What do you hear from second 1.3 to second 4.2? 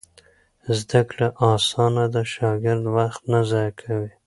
اسانه ده، شاګرد وخت نه ضایع کوي.